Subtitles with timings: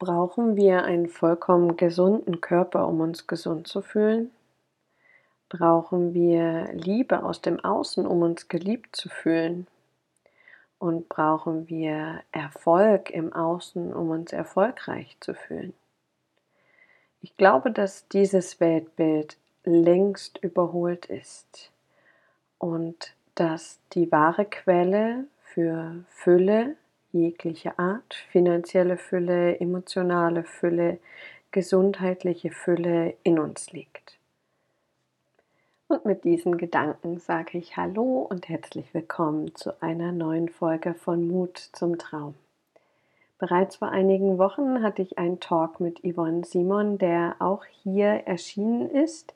[0.00, 4.30] Brauchen wir einen vollkommen gesunden Körper, um uns gesund zu fühlen?
[5.50, 9.66] Brauchen wir Liebe aus dem Außen, um uns geliebt zu fühlen?
[10.78, 15.74] Und brauchen wir Erfolg im Außen, um uns erfolgreich zu fühlen?
[17.20, 21.70] Ich glaube, dass dieses Weltbild längst überholt ist
[22.56, 26.76] und dass die wahre Quelle für Fülle,
[27.12, 30.98] jegliche Art, finanzielle Fülle, emotionale Fülle,
[31.50, 34.18] gesundheitliche Fülle in uns liegt.
[35.88, 41.26] Und mit diesen Gedanken sage ich Hallo und herzlich willkommen zu einer neuen Folge von
[41.26, 42.34] Mut zum Traum.
[43.40, 48.90] Bereits vor einigen Wochen hatte ich einen Talk mit Yvonne Simon, der auch hier erschienen
[48.90, 49.34] ist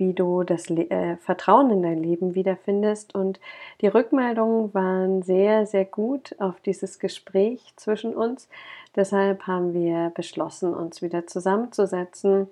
[0.00, 3.14] wie du das äh, Vertrauen in dein Leben wiederfindest.
[3.14, 3.38] Und
[3.82, 8.48] die Rückmeldungen waren sehr, sehr gut auf dieses Gespräch zwischen uns.
[8.96, 12.48] Deshalb haben wir beschlossen, uns wieder zusammenzusetzen,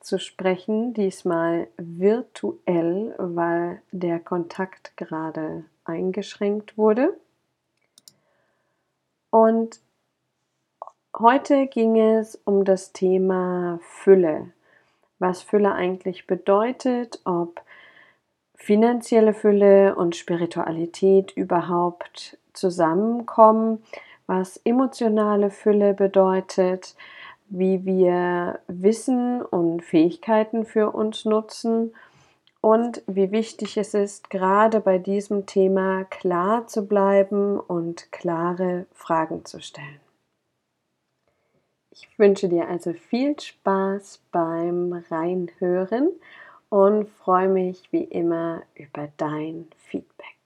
[0.00, 7.16] zu sprechen, diesmal virtuell, weil der Kontakt gerade eingeschränkt wurde.
[9.30, 9.80] Und
[11.16, 14.52] heute ging es um das Thema Fülle
[15.18, 17.60] was Fülle eigentlich bedeutet, ob
[18.54, 23.82] finanzielle Fülle und Spiritualität überhaupt zusammenkommen,
[24.26, 26.94] was emotionale Fülle bedeutet,
[27.48, 31.94] wie wir Wissen und Fähigkeiten für uns nutzen
[32.60, 39.44] und wie wichtig es ist, gerade bei diesem Thema klar zu bleiben und klare Fragen
[39.44, 40.07] zu stellen.
[42.00, 46.12] Ich wünsche dir also viel Spaß beim Reinhören
[46.68, 50.36] und freue mich wie immer über dein Feedback.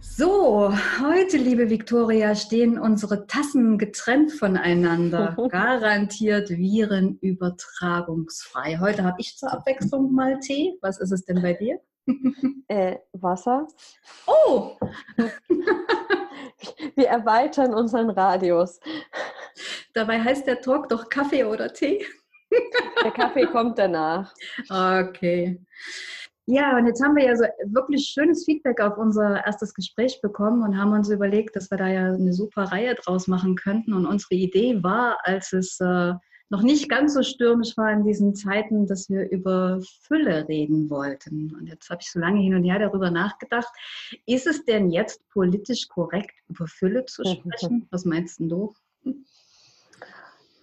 [0.00, 5.36] So, heute, liebe Viktoria, stehen unsere Tassen getrennt voneinander.
[5.50, 8.78] Garantiert virenübertragungsfrei.
[8.78, 10.78] Heute habe ich zur Abwechslung mal Tee.
[10.80, 11.80] Was ist es denn bei dir?
[12.68, 13.66] äh, Wasser.
[14.26, 14.76] Oh!
[16.96, 18.80] Wir erweitern unseren Radius.
[19.94, 22.04] Dabei heißt der Talk doch Kaffee oder Tee.
[23.04, 24.34] Der Kaffee kommt danach.
[24.68, 25.60] Okay.
[26.46, 30.62] Ja, und jetzt haben wir ja so wirklich schönes Feedback auf unser erstes Gespräch bekommen
[30.62, 33.94] und haben uns überlegt, dass wir da ja eine super Reihe draus machen könnten.
[33.94, 36.12] Und unsere Idee war, als es äh,
[36.50, 41.54] noch nicht ganz so stürmisch war in diesen Zeiten, dass wir über Fülle reden wollten.
[41.54, 43.72] Und jetzt habe ich so lange hin und her darüber nachgedacht.
[44.26, 47.86] Ist es denn jetzt politisch korrekt, über Fülle zu sprechen?
[47.90, 48.74] Was meinst du?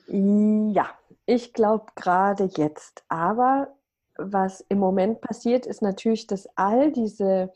[0.07, 0.89] Ja,
[1.25, 3.03] ich glaube gerade jetzt.
[3.07, 3.73] Aber
[4.17, 7.53] was im Moment passiert, ist natürlich, dass all diese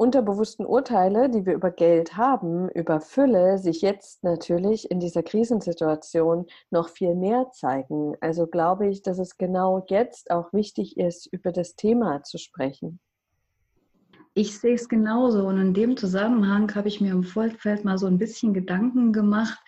[0.00, 6.46] unterbewussten Urteile, die wir über Geld haben, über Fülle, sich jetzt natürlich in dieser Krisensituation
[6.70, 8.14] noch viel mehr zeigen.
[8.22, 12.98] Also glaube ich, dass es genau jetzt auch wichtig ist, über das Thema zu sprechen.
[14.32, 18.06] Ich sehe es genauso und in dem Zusammenhang habe ich mir im Vorfeld mal so
[18.06, 19.58] ein bisschen Gedanken gemacht,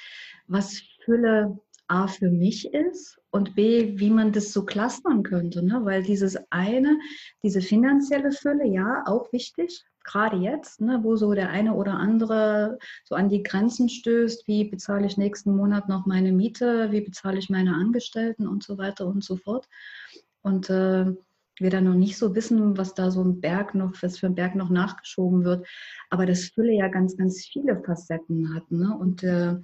[0.46, 5.62] was Fülle A für mich ist und B, wie man das so clustern könnte.
[5.62, 5.80] Ne?
[5.82, 6.98] Weil dieses eine,
[7.42, 12.78] diese finanzielle Fülle, ja, auch wichtig, gerade jetzt, ne, wo so der eine oder andere
[13.04, 17.38] so an die Grenzen stößt, wie bezahle ich nächsten Monat noch meine Miete, wie bezahle
[17.38, 19.68] ich meine Angestellten und so weiter und so fort.
[20.42, 21.06] Und äh,
[21.58, 24.34] wir dann noch nicht so wissen, was da so ein Berg noch, was für ein
[24.34, 25.66] Berg noch nachgeschoben wird.
[26.10, 28.70] Aber das Fülle ja ganz, ganz viele Facetten hat.
[28.70, 28.96] Ne?
[28.98, 29.56] Und äh,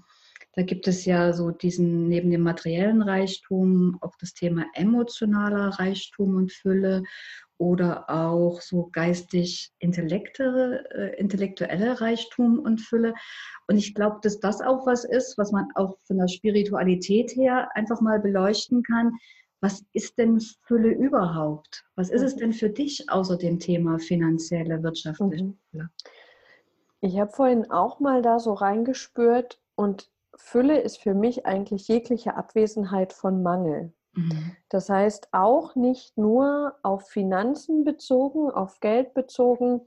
[0.55, 6.37] da gibt es ja so diesen, neben dem materiellen Reichtum, auch das Thema emotionaler Reichtum
[6.37, 7.05] und Fülle
[7.59, 9.87] oder auch so geistig äh,
[11.19, 13.15] intellektuelle Reichtum und Fülle.
[13.67, 17.69] Und ich glaube, dass das auch was ist, was man auch von der Spiritualität her
[17.75, 19.13] einfach mal beleuchten kann.
[19.61, 21.85] Was ist denn Fülle überhaupt?
[21.97, 22.41] Was ist es mhm.
[22.41, 25.59] denn für dich außer dem Thema finanzielle, wirtschaftliche mhm.
[25.71, 25.91] Fülle?
[27.01, 32.37] Ich habe vorhin auch mal da so reingespürt und Fülle ist für mich eigentlich jegliche
[32.37, 33.93] Abwesenheit von Mangel.
[34.15, 34.57] Mhm.
[34.69, 39.83] Das heißt, auch nicht nur auf Finanzen bezogen, auf Geld bezogen,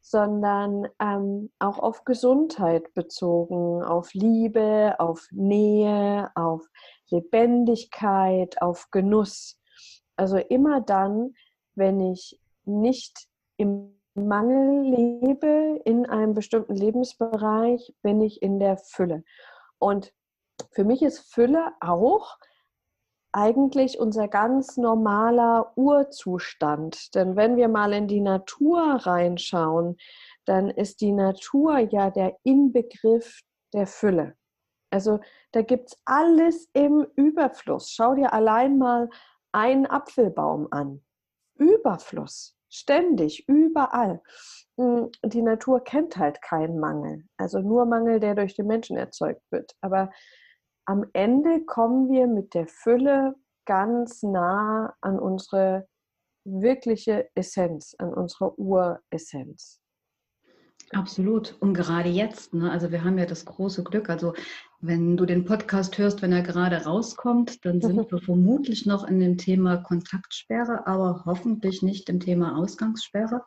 [0.00, 6.64] sondern ähm, auch auf Gesundheit bezogen, auf Liebe, auf Nähe, auf
[7.10, 9.60] Lebendigkeit, auf Genuss.
[10.14, 11.34] Also immer dann,
[11.74, 13.26] wenn ich nicht
[13.56, 19.24] im Mangel lebe in einem bestimmten Lebensbereich, bin ich in der Fülle.
[19.78, 20.14] Und
[20.70, 22.38] für mich ist Fülle auch
[23.36, 27.14] eigentlich unser ganz normaler Urzustand.
[27.14, 29.98] Denn wenn wir mal in die Natur reinschauen,
[30.46, 33.42] dann ist die Natur ja der Inbegriff
[33.74, 34.36] der Fülle.
[34.90, 35.20] Also
[35.52, 37.90] da gibt es alles im Überfluss.
[37.90, 39.10] Schau dir allein mal
[39.52, 41.04] einen Apfelbaum an.
[41.56, 44.22] Überfluss, ständig, überall.
[44.78, 47.24] Hm, die Natur kennt halt keinen Mangel.
[47.36, 49.76] Also nur Mangel, der durch den Menschen erzeugt wird.
[49.82, 50.10] Aber
[50.86, 53.34] am Ende kommen wir mit der Fülle
[53.66, 55.88] ganz nah an unsere
[56.44, 59.80] wirkliche Essenz, an unsere Uressenz.
[60.92, 61.56] Absolut.
[61.60, 64.34] Und gerade jetzt, ne, also wir haben ja das große Glück, also
[64.86, 69.20] wenn du den Podcast hörst, wenn er gerade rauskommt, dann sind wir vermutlich noch in
[69.20, 73.42] dem Thema Kontaktsperre, aber hoffentlich nicht im Thema Ausgangssperre.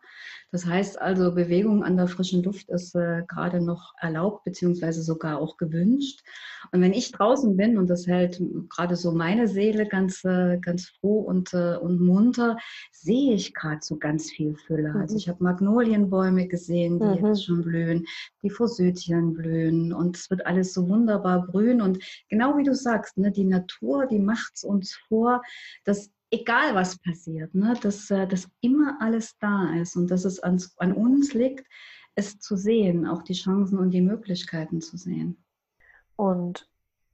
[0.52, 5.40] Das heißt also, Bewegung an der frischen Luft ist äh, gerade noch erlaubt, beziehungsweise sogar
[5.40, 6.22] auch gewünscht.
[6.72, 10.90] Und wenn ich draußen bin, und das hält gerade so meine Seele ganz, äh, ganz
[11.00, 12.58] froh und, äh, und munter,
[12.92, 14.88] sehe ich gerade so ganz viel Fülle.
[14.88, 15.02] Also mhm.
[15.10, 17.26] Also ich habe Magnolienbäume gesehen, die mhm.
[17.26, 18.06] jetzt schon blühen,
[18.44, 21.82] die Forsythien blühen und es wird alles so wunderbar wunderbar grün.
[21.82, 25.42] Und genau wie du sagst, ne, die Natur, die macht es uns vor,
[25.86, 30.40] dass egal was passiert, ne, dass, äh, dass immer alles da ist und dass es
[30.40, 31.68] an, an uns liegt,
[32.16, 35.44] es zu sehen, auch die Chancen und die Möglichkeiten zu sehen.
[36.16, 36.68] Und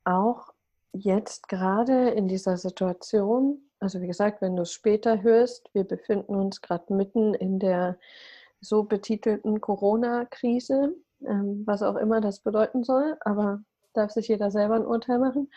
[0.03, 0.53] auch
[0.93, 6.35] jetzt gerade in dieser Situation, also wie gesagt, wenn du es später hörst, wir befinden
[6.35, 7.99] uns gerade mitten in der
[8.61, 10.95] so betitelten Corona-Krise,
[11.27, 13.61] ähm, was auch immer das bedeuten soll, aber
[13.95, 15.49] darf sich jeder selber ein Urteil machen.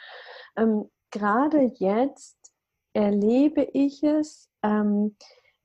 [0.57, 2.37] Ähm, Gerade jetzt
[2.93, 5.17] erlebe ich es, ähm,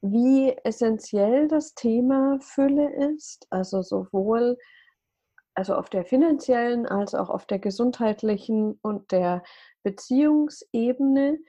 [0.02, 4.58] wie essentiell das Thema Fülle ist, also sowohl
[5.56, 9.44] also auf der finanziellen als auch auf der gesundheitlichen und der
[9.84, 11.40] Beziehungsebene.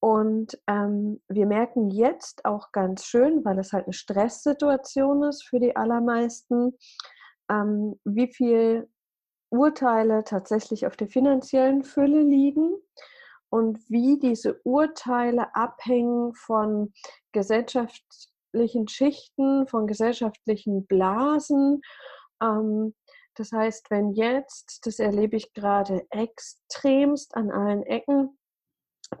[0.00, 5.60] Und ähm, wir merken jetzt auch ganz schön, weil es halt eine Stresssituation ist für
[5.60, 6.76] die allermeisten,
[7.50, 8.88] ähm, wie viel
[9.52, 12.74] Urteile tatsächlich auf der finanziellen Fülle liegen
[13.50, 16.92] und wie diese Urteile abhängen von
[17.32, 21.82] gesellschaftlichen Schichten, von gesellschaftlichen Blasen.
[22.42, 22.94] Ähm,
[23.34, 28.38] das heißt, wenn jetzt, das erlebe ich gerade extremst an allen Ecken,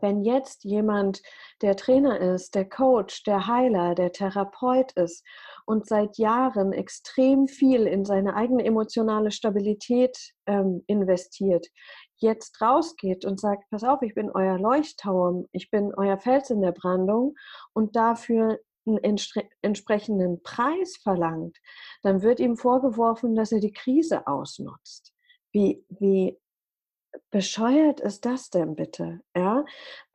[0.00, 1.22] wenn jetzt jemand
[1.60, 5.24] der Trainer ist, der Coach, der Heiler, der Therapeut ist
[5.66, 10.16] und seit Jahren extrem viel in seine eigene emotionale Stabilität
[10.46, 11.66] ähm, investiert,
[12.16, 16.62] jetzt rausgeht und sagt, pass auf, ich bin euer Leuchtturm, ich bin euer Fels in
[16.62, 17.34] der Brandung
[17.72, 18.98] und dafür einen
[19.62, 21.56] entsprechenden Preis verlangt,
[22.02, 25.12] dann wird ihm vorgeworfen, dass er die Krise ausnutzt.
[25.52, 26.38] Wie, wie
[27.30, 29.20] bescheuert ist das denn bitte?
[29.36, 29.64] Ja?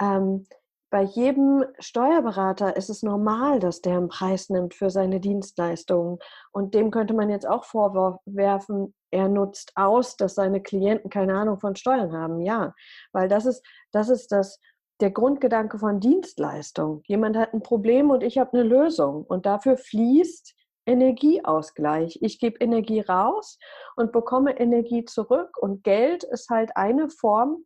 [0.01, 0.45] Ähm,
[0.89, 6.17] bei jedem Steuerberater ist es normal, dass der einen Preis nimmt für seine Dienstleistungen.
[6.51, 11.59] Und dem könnte man jetzt auch vorwerfen, er nutzt aus, dass seine Klienten keine Ahnung
[11.59, 12.39] von Steuern haben.
[12.41, 12.73] Ja,
[13.11, 14.59] weil das ist, das ist das,
[15.01, 17.01] der Grundgedanke von Dienstleistung.
[17.05, 19.25] Jemand hat ein Problem und ich habe eine Lösung.
[19.25, 20.55] Und dafür fließt
[20.87, 22.19] Energieausgleich.
[22.21, 23.59] Ich gebe Energie raus
[23.95, 25.57] und bekomme Energie zurück.
[25.57, 27.65] Und Geld ist halt eine Form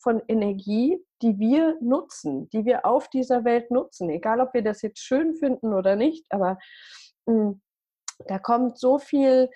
[0.00, 4.08] von Energie, die wir nutzen, die wir auf dieser Welt nutzen.
[4.10, 6.58] Egal, ob wir das jetzt schön finden oder nicht, aber
[7.26, 7.62] mh, hm,
[8.26, 9.48] da kommt so viel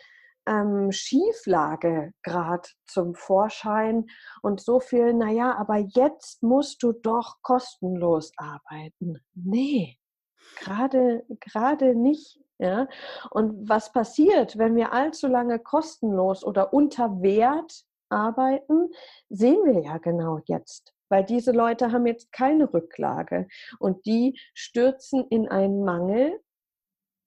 [0.46, 4.06] ähm, Schieflage gerade zum Vorschein
[4.42, 9.18] und so viel, naja, aber jetzt musst du doch kostenlos arbeiten.
[9.34, 9.98] Nee,
[10.56, 12.88] gerade, gerade nicht ja?
[13.30, 18.90] Und was passiert, wenn wir allzu lange kostenlos oder unter Wert arbeiten,
[19.28, 20.94] sehen wir ja genau jetzt.
[21.08, 26.40] Weil diese Leute haben jetzt keine Rücklage und die stürzen in einen Mangel,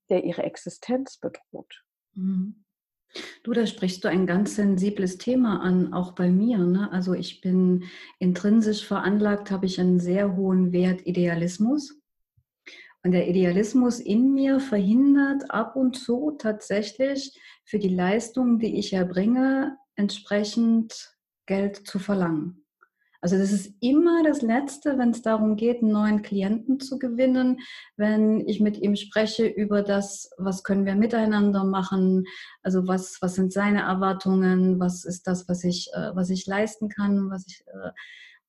[0.08, 1.84] der ihre Existenz bedroht.
[2.14, 2.64] Mhm.
[3.44, 6.58] Du, da sprichst du ein ganz sensibles Thema an, auch bei mir.
[6.58, 6.90] Ne?
[6.92, 7.84] Also ich bin
[8.18, 11.98] intrinsisch veranlagt, habe ich einen sehr hohen Wert Idealismus.
[13.06, 18.92] Und der Idealismus in mir verhindert ab und zu tatsächlich für die Leistung, die ich
[18.94, 21.14] erbringe, entsprechend
[21.46, 22.64] Geld zu verlangen.
[23.20, 27.60] Also das ist immer das Letzte, wenn es darum geht, einen neuen Klienten zu gewinnen,
[27.96, 32.24] wenn ich mit ihm spreche über das, was können wir miteinander machen,
[32.64, 36.88] also was, was sind seine Erwartungen, was ist das, was ich, äh, was ich leisten
[36.88, 37.92] kann, was ich, äh,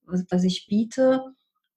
[0.02, 1.22] was, was ich biete.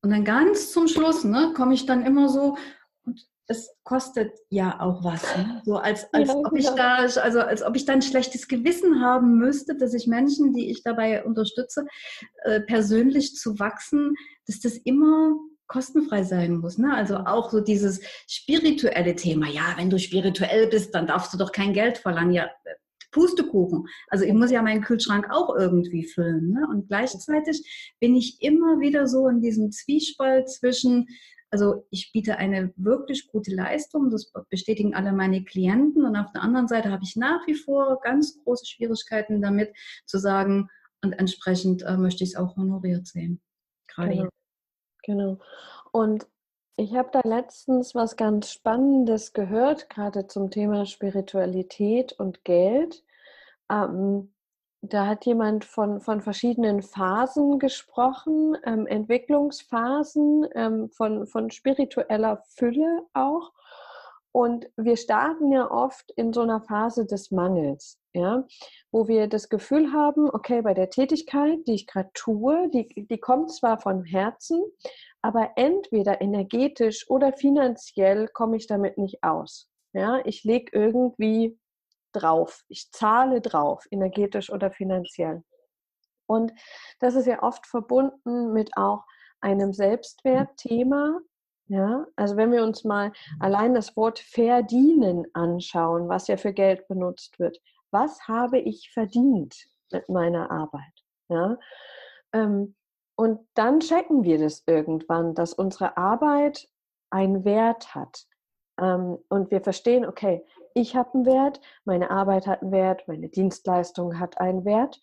[0.02, 2.56] Und dann ganz zum Schluss ne, komme ich dann immer so,
[3.04, 5.22] und es kostet ja auch was.
[5.36, 5.62] Ne?
[5.64, 9.02] So als, als ja, ob ich da, also als ob ich dann ein schlechtes Gewissen
[9.02, 11.86] haben müsste, dass ich Menschen, die ich dabei unterstütze,
[12.44, 14.14] äh, persönlich zu wachsen,
[14.46, 15.34] dass das immer
[15.66, 16.78] kostenfrei sein muss.
[16.78, 16.94] Ne?
[16.94, 19.48] Also auch so dieses spirituelle Thema.
[19.48, 22.32] Ja, wenn du spirituell bist, dann darfst du doch kein Geld verlangen.
[22.32, 22.50] Ja,
[23.10, 23.86] Pustekuchen.
[24.08, 26.52] Also ich muss ja meinen Kühlschrank auch irgendwie füllen.
[26.52, 26.66] Ne?
[26.70, 31.06] Und gleichzeitig bin ich immer wieder so in diesem Zwiespalt zwischen,
[31.50, 36.04] also ich biete eine wirklich gute Leistung, das bestätigen alle meine Klienten.
[36.04, 39.72] Und auf der anderen Seite habe ich nach wie vor ganz große Schwierigkeiten damit
[40.06, 40.68] zu sagen,
[41.02, 43.40] und entsprechend äh, möchte ich es auch honoriert sehen.
[43.88, 44.28] Gerade genau.
[45.02, 45.38] genau.
[45.92, 46.26] Und
[46.80, 53.04] ich habe da letztens was ganz Spannendes gehört, gerade zum Thema Spiritualität und Geld.
[53.70, 54.32] Ähm,
[54.80, 63.02] da hat jemand von, von verschiedenen Phasen gesprochen, ähm, Entwicklungsphasen, ähm, von, von spiritueller Fülle
[63.12, 63.52] auch.
[64.32, 68.46] Und wir starten ja oft in so einer Phase des Mangels, ja,
[68.90, 73.18] wo wir das Gefühl haben, okay, bei der Tätigkeit, die ich gerade tue, die, die
[73.18, 74.62] kommt zwar von Herzen,
[75.22, 79.68] aber entweder energetisch oder finanziell komme ich damit nicht aus.
[79.92, 81.58] Ja, ich lege irgendwie
[82.12, 85.42] drauf, ich zahle drauf, energetisch oder finanziell.
[86.26, 86.52] Und
[87.00, 89.04] das ist ja oft verbunden mit auch
[89.40, 91.18] einem Selbstwertthema.
[91.66, 96.86] Ja, also wenn wir uns mal allein das Wort verdienen anschauen, was ja für Geld
[96.88, 97.60] benutzt wird.
[97.90, 100.92] Was habe ich verdient mit meiner Arbeit?
[101.28, 101.58] Ja,
[102.32, 102.74] ähm,
[103.20, 106.70] und dann checken wir das irgendwann, dass unsere Arbeit
[107.10, 108.24] einen Wert hat.
[108.80, 113.28] Ähm, und wir verstehen, okay, ich habe einen Wert, meine Arbeit hat einen Wert, meine
[113.28, 114.98] Dienstleistung hat einen Wert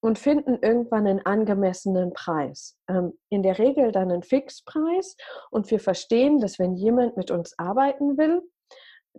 [0.00, 2.76] und finden irgendwann einen angemessenen Preis.
[2.88, 5.16] Ähm, in der Regel dann einen Fixpreis
[5.52, 8.42] und wir verstehen, dass wenn jemand mit uns arbeiten will,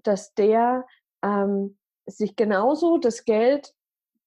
[0.03, 0.85] dass der
[1.23, 3.73] ähm, sich genauso das Geld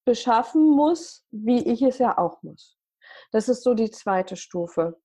[0.07, 2.74] beschaffen muss, wie ich es ja auch muss.
[3.35, 4.97] Das ist so die zweite Stufe.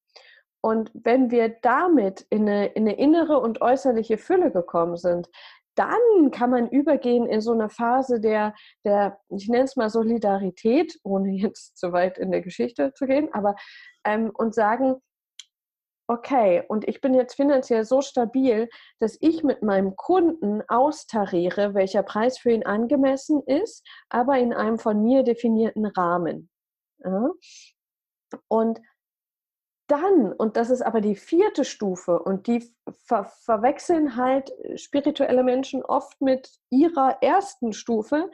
[0.61, 5.27] Und wenn wir damit in eine, in eine innere und äußerliche Fülle gekommen sind,
[5.73, 8.53] dann kann man übergehen in so eine Phase der,
[8.85, 13.33] der ich nenne es mal Solidarität, ohne jetzt zu weit in der Geschichte zu gehen,
[13.33, 13.55] aber
[14.05, 14.97] ähm, und sagen,
[16.07, 18.69] okay, und ich bin jetzt finanziell so stabil,
[18.99, 24.77] dass ich mit meinem Kunden austariere, welcher Preis für ihn angemessen ist, aber in einem
[24.77, 26.49] von mir definierten Rahmen.
[27.03, 27.31] Ja?
[28.47, 28.81] Und
[29.87, 32.71] dann, und das ist aber die vierte Stufe, und die
[33.05, 38.29] ver verwechseln halt spirituelle Menschen oft mit ihrer ersten Stufe,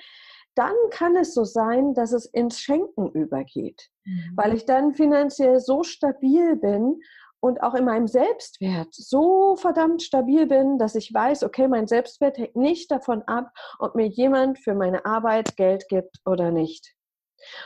[0.55, 4.31] dann kann es so sein, dass es ins Schenken übergeht, mhm.
[4.35, 7.01] weil ich dann finanziell so stabil bin
[7.41, 12.37] und auch in meinem Selbstwert so verdammt stabil bin, dass ich weiß, okay, mein Selbstwert
[12.37, 16.94] hängt nicht davon ab, ob mir jemand für meine Arbeit Geld gibt oder nicht.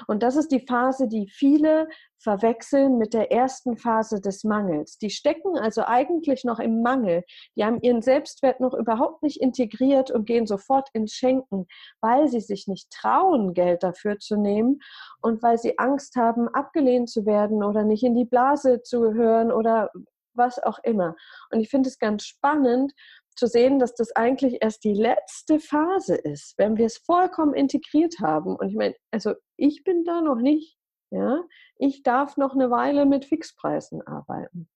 [0.07, 1.87] Und das ist die Phase, die viele
[2.21, 4.97] verwechseln mit der ersten Phase des Mangels.
[4.97, 7.23] Die stecken also eigentlich noch im Mangel.
[7.55, 11.65] Die haben ihren Selbstwert noch überhaupt nicht integriert und gehen sofort ins Schenken,
[12.01, 14.79] weil sie sich nicht trauen, Geld dafür zu nehmen
[15.21, 19.51] und weil sie Angst haben, abgelehnt zu werden oder nicht in die Blase zu gehören
[19.51, 19.89] oder
[20.33, 21.15] was auch immer.
[21.51, 22.93] Und ich finde es ganz spannend,
[23.35, 28.19] zu sehen, dass das eigentlich erst die letzte Phase ist, wenn wir es vollkommen integriert
[28.19, 28.55] haben.
[28.55, 30.77] Und ich meine, also ich bin da noch nicht.
[31.11, 31.41] Ja,
[31.77, 34.69] ich darf noch eine Weile mit Fixpreisen arbeiten.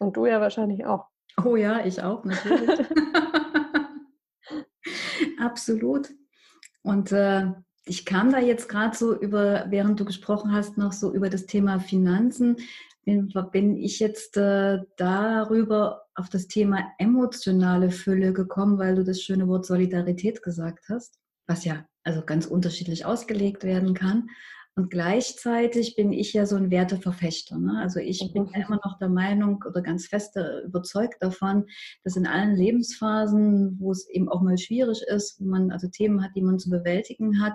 [0.00, 1.06] Und du ja wahrscheinlich auch.
[1.44, 2.80] Oh ja, ich auch natürlich.
[5.38, 6.10] Absolut.
[6.82, 7.52] Und äh,
[7.84, 11.46] ich kam da jetzt gerade so über, während du gesprochen hast, noch so über das
[11.46, 12.56] Thema Finanzen
[13.04, 19.20] bin, bin ich jetzt äh, darüber auf das Thema emotionale Fülle gekommen, weil du das
[19.20, 24.28] schöne Wort Solidarität gesagt hast, was ja also ganz unterschiedlich ausgelegt werden kann.
[24.74, 27.58] Und gleichzeitig bin ich ja so ein Werteverfechter.
[27.58, 27.78] Ne?
[27.82, 31.66] Also ich bin ja immer noch der Meinung oder ganz fest überzeugt davon,
[32.04, 36.24] dass in allen Lebensphasen, wo es eben auch mal schwierig ist, wo man also Themen
[36.24, 37.52] hat, die man zu bewältigen hat,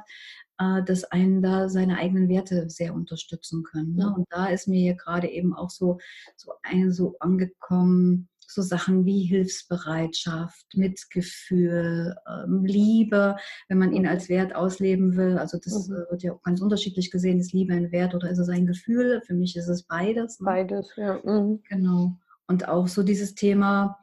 [0.59, 3.95] äh, dass einen da seine eigenen Werte sehr unterstützen können.
[3.95, 4.13] Ne?
[4.13, 5.99] Und da ist mir hier gerade eben auch so,
[6.35, 13.35] so, ein, so angekommen, so Sachen wie Hilfsbereitschaft, Mitgefühl, ähm, Liebe,
[13.67, 15.37] wenn man ihn als Wert ausleben will.
[15.37, 15.95] Also das mhm.
[15.95, 17.39] Äh, wird ja auch ganz unterschiedlich gesehen.
[17.39, 19.21] Ist Liebe ein Wert oder ist es ein Gefühl?
[19.25, 20.39] Für mich ist es beides.
[20.39, 20.45] Ne?
[20.45, 21.19] Beides, ja.
[21.23, 21.61] Mhm.
[21.67, 22.17] Genau.
[22.47, 23.97] Und auch so dieses Thema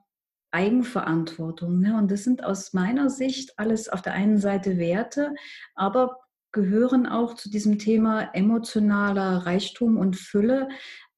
[0.51, 1.81] Eigenverantwortung.
[1.81, 1.97] Ne?
[1.99, 5.35] Und das sind aus meiner Sicht alles auf der einen Seite Werte,
[5.75, 6.19] aber
[6.55, 10.69] gehören auch zu diesem Thema emotionaler Reichtum und Fülle,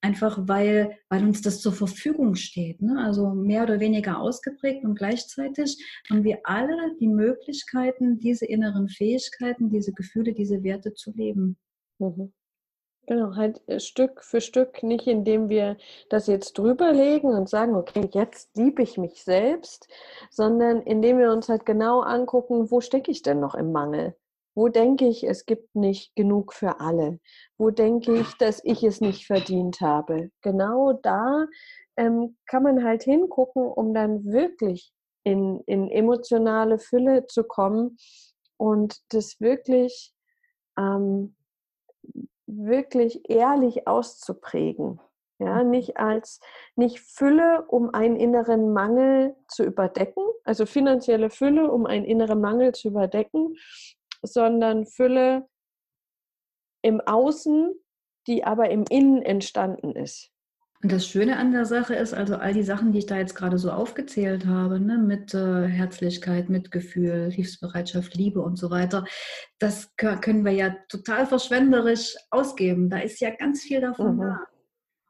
[0.01, 2.83] einfach weil, weil uns das zur Verfügung steht.
[2.83, 3.01] Ne?
[3.05, 5.79] Also mehr oder weniger ausgeprägt und gleichzeitig
[6.11, 11.57] haben wir alle die Möglichkeiten, diese inneren Fähigkeiten, diese Gefühle, diese Werte zu leben.
[11.99, 12.33] Mhm.
[13.09, 15.77] Genau, halt äh, Stück für Stück, nicht indem wir
[16.09, 19.87] das jetzt drüberlegen und sagen, okay, jetzt liebe ich mich selbst,
[20.31, 24.17] sondern indem wir uns halt genau angucken, wo stecke ich denn noch im Mangel?
[24.57, 27.21] Wo denke ich, es gibt nicht genug für alle?
[27.59, 30.31] Wo denke ich, dass ich es nicht verdient habe?
[30.41, 31.47] Genau da
[31.99, 34.95] ähm, kann man halt hingucken, um dann wirklich
[35.25, 37.99] in, in emotionale Fülle zu kommen
[38.57, 40.15] und das wirklich
[40.79, 41.37] ähm,
[42.47, 45.01] wirklich ehrlich auszuprägen.
[45.39, 45.71] Ja, mhm.
[45.71, 46.41] nicht als,
[46.77, 52.73] nicht Fülle, um einen inneren Mangel zu überdecken, also finanzielle Fülle, um einen inneren Mangel
[52.73, 53.55] zu überdecken,
[54.27, 55.47] sondern Fülle
[56.83, 57.75] im Außen,
[58.27, 60.31] die aber im Innen entstanden ist.
[60.83, 63.35] Und das Schöne an der Sache ist, also all die Sachen, die ich da jetzt
[63.35, 69.05] gerade so aufgezählt habe, ne, mit äh, Herzlichkeit, Mitgefühl, Hilfsbereitschaft, Liebe und so weiter,
[69.59, 72.91] das können wir ja total verschwenderisch ausgeben.
[72.91, 74.21] Da ist ja ganz viel davon mhm.
[74.21, 74.39] da.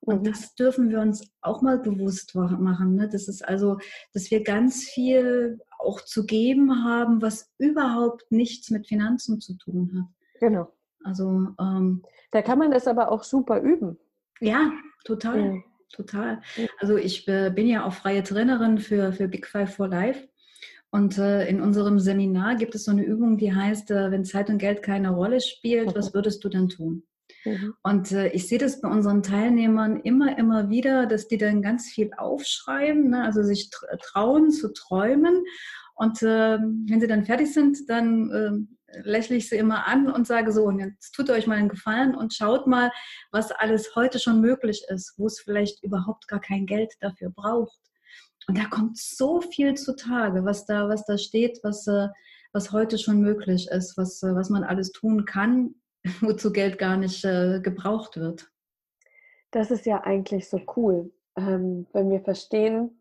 [0.01, 0.25] Und mhm.
[0.25, 2.95] das dürfen wir uns auch mal bewusst machen.
[2.95, 3.09] Ne?
[3.11, 3.79] Das ist also,
[4.15, 9.93] dass wir ganz viel auch zu geben haben, was überhaupt nichts mit Finanzen zu tun
[9.95, 10.41] hat.
[10.41, 10.73] Genau.
[11.05, 13.99] Also ähm, da kann man das aber auch super üben.
[14.41, 14.73] Ja,
[15.05, 15.55] total.
[15.55, 15.63] Ja.
[15.93, 16.43] Total.
[16.79, 20.29] Also ich äh, bin ja auch freie Trainerin für, für Big Five for Life.
[20.91, 24.51] Und äh, in unserem Seminar gibt es so eine Übung, die heißt, äh, wenn Zeit
[24.51, 27.03] und Geld keine Rolle spielt, was würdest du dann tun?
[27.47, 27.75] Mhm.
[27.83, 31.87] Und äh, ich sehe das bei unseren Teilnehmern immer, immer wieder, dass die dann ganz
[31.87, 33.25] viel aufschreiben, ne?
[33.25, 33.71] also sich
[34.03, 35.45] trauen zu träumen.
[35.95, 40.27] Und äh, wenn sie dann fertig sind, dann ähm, lächle ich sie immer an und
[40.27, 42.91] sage so, und jetzt tut euch mal einen Gefallen und schaut mal,
[43.31, 47.79] was alles heute schon möglich ist, wo es vielleicht überhaupt gar kein Geld dafür braucht.
[48.49, 52.09] Und da kommt so viel zutage, was da, was da steht, was, äh,
[52.53, 55.75] was heute schon möglich ist, was, äh, was man alles tun kann,
[56.21, 58.51] wozu Geld gar nicht äh, gebraucht wird.
[59.51, 63.01] Das ist ja eigentlich so cool, ähm, wenn wir verstehen,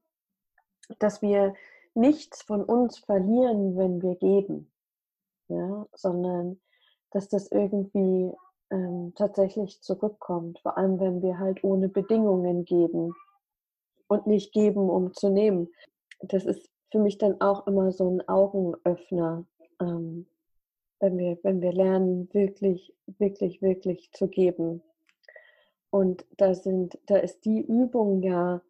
[0.99, 1.53] dass wir
[1.95, 4.71] nichts von uns verlieren, wenn wir geben
[5.47, 6.59] ja, sondern
[7.11, 8.31] dass das irgendwie
[8.71, 13.13] ähm, tatsächlich zurückkommt, vor allem wenn wir halt ohne Bedingungen geben
[14.07, 15.69] und nicht geben, um zu nehmen.
[16.21, 19.45] Das ist für mich dann auch immer so ein Augenöffner,
[19.79, 20.27] ähm,
[20.99, 24.81] wenn, wir, wenn wir lernen, wirklich, wirklich, wirklich zu geben.
[25.89, 28.61] Und da, sind, da ist die Übung ja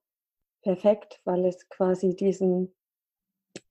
[0.61, 2.73] perfekt, weil es quasi diesen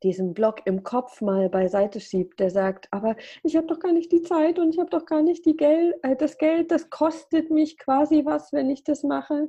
[0.03, 4.13] diesen Block im Kopf mal beiseite schiebt, der sagt, aber ich habe doch gar nicht
[4.13, 7.51] die Zeit und ich habe doch gar nicht die Geld, äh, das Geld, das kostet
[7.51, 9.49] mich quasi was, wenn ich das mache.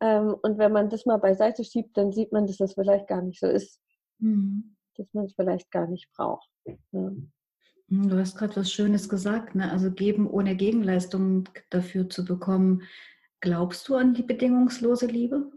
[0.00, 3.22] Ähm, und wenn man das mal beiseite schiebt, dann sieht man, dass das vielleicht gar
[3.22, 3.80] nicht so ist,
[4.18, 4.76] mhm.
[4.96, 6.48] dass man es vielleicht gar nicht braucht.
[6.92, 7.12] Ja.
[7.90, 9.70] Mhm, du hast gerade was Schönes gesagt, ne?
[9.70, 12.82] also geben ohne Gegenleistung dafür zu bekommen.
[13.40, 15.50] Glaubst du an die bedingungslose Liebe?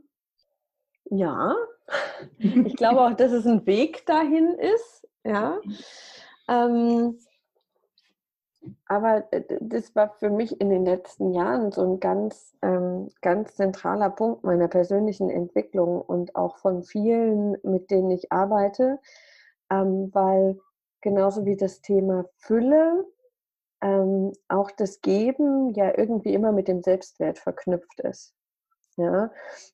[1.05, 1.55] Ja,
[2.37, 5.07] ich glaube auch, dass es ein Weg dahin ist.
[5.23, 5.59] Ja.
[6.47, 7.19] Ähm,
[8.87, 9.27] aber
[9.59, 14.43] das war für mich in den letzten Jahren so ein ganz, ähm, ganz zentraler Punkt
[14.43, 18.99] meiner persönlichen Entwicklung und auch von vielen, mit denen ich arbeite,
[19.69, 20.59] ähm, weil
[21.03, 23.05] genauso wie das Thema Fülle,
[23.81, 28.33] ähm, auch das Geben ja irgendwie immer mit dem Selbstwert verknüpft ist.
[28.95, 29.31] Ja,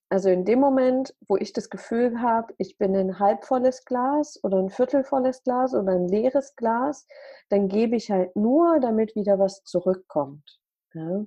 [0.08, 4.58] also in dem Moment, wo ich das Gefühl habe, ich bin ein halbvolles Glas oder
[4.58, 7.06] ein viertelvolles Glas oder ein leeres Glas,
[7.50, 10.60] dann gebe ich halt nur, damit wieder was zurückkommt.
[10.94, 11.26] Ja.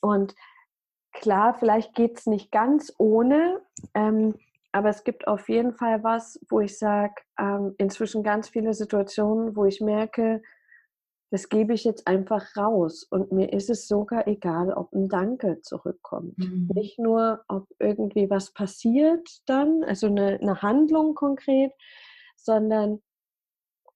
[0.00, 0.34] Und
[1.12, 3.60] klar, vielleicht geht es nicht ganz ohne,
[3.94, 4.34] ähm,
[4.72, 9.56] aber es gibt auf jeden Fall was, wo ich sage, ähm, inzwischen ganz viele Situationen,
[9.56, 10.42] wo ich merke,
[11.30, 13.04] das gebe ich jetzt einfach raus.
[13.04, 16.38] Und mir ist es sogar egal, ob ein Danke zurückkommt.
[16.38, 16.68] Mhm.
[16.74, 21.72] Nicht nur, ob irgendwie was passiert dann, also eine, eine Handlung konkret,
[22.36, 23.00] sondern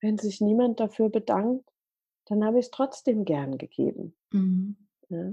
[0.01, 1.69] wenn sich niemand dafür bedankt,
[2.27, 4.15] dann habe ich es trotzdem gern gegeben.
[4.31, 4.77] Mhm.
[5.09, 5.31] Ja?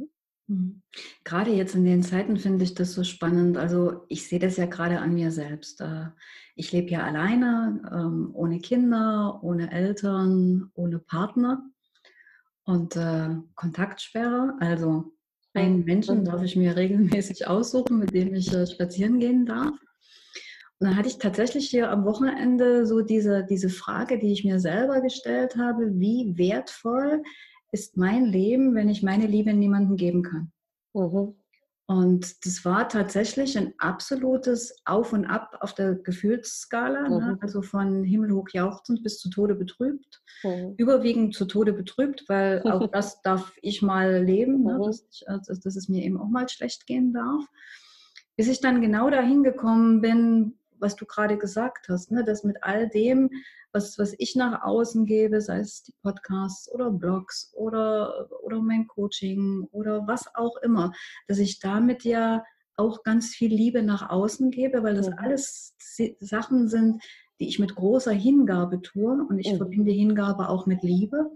[0.48, 0.82] Mhm.
[1.24, 3.56] Gerade jetzt in den Zeiten finde ich das so spannend.
[3.56, 5.80] Also ich sehe das ja gerade an mir selbst.
[5.80, 6.06] Äh,
[6.54, 11.62] ich lebe ja alleine, ähm, ohne Kinder, ohne Eltern, ohne Partner
[12.64, 14.54] und äh, Kontaktsperre.
[14.60, 15.12] Also
[15.54, 19.78] einen Menschen darf ich mir regelmäßig aussuchen, mit dem ich äh, spazieren gehen darf.
[20.78, 24.58] Und dann hatte ich tatsächlich hier am Wochenende so diese, diese Frage, die ich mir
[24.58, 27.22] selber gestellt habe, wie wertvoll
[27.72, 30.52] ist mein Leben, wenn ich meine Liebe niemandem geben kann?
[30.94, 31.34] Mhm.
[31.86, 37.20] Und das war tatsächlich ein absolutes Auf und Ab auf der Gefühlsskala, ne?
[37.20, 37.26] mhm.
[37.32, 37.38] ne?
[37.40, 40.22] also von himmelhoch jauchzend bis zu Tode betrübt.
[40.44, 40.74] Mhm.
[40.76, 44.78] Überwiegend zu Tode betrübt, weil auch das darf ich mal leben, ne?
[44.78, 44.82] mhm.
[44.84, 47.44] dass, ich, also, dass es mir eben auch mal schlecht gehen darf.
[48.36, 52.24] Bis ich dann genau dahin gekommen bin, was du gerade gesagt hast, ne?
[52.24, 53.30] dass mit all dem,
[53.72, 58.86] was, was ich nach außen gebe, sei es die Podcasts oder Blogs oder, oder mein
[58.86, 60.92] Coaching oder was auch immer,
[61.28, 62.44] dass ich damit ja
[62.76, 65.16] auch ganz viel Liebe nach außen gebe, weil das mhm.
[65.18, 65.74] alles
[66.20, 67.02] Sachen sind,
[67.40, 69.56] die ich mit großer Hingabe tue und ich mhm.
[69.56, 71.30] verbinde Hingabe auch mit Liebe.